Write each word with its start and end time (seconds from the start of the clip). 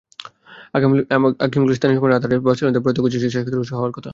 আগামীকাল 0.75 1.73
স্থানীয় 1.77 1.97
সময় 1.97 2.11
রাত 2.11 2.23
আটটায় 2.25 2.43
বার্সেলোনাতেই 2.45 2.83
প্রয়াত 2.83 2.97
কোচের 3.03 3.21
শেষকৃত্যানুষ্ঠান 3.23 3.77
হওয়ার 3.77 3.95
কথা। 3.97 4.09